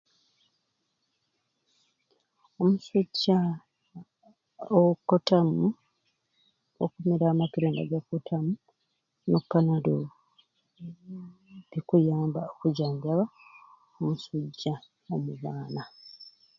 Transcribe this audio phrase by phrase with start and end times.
[2.63, 3.37] Omusujja
[4.77, 5.65] o kotamu
[6.83, 8.53] okumira amakerenda ga kotamu
[9.29, 9.97] n'opanado
[11.71, 13.25] bikuyamba okujanjaba
[13.97, 14.73] omusujja
[15.13, 15.83] omu baana.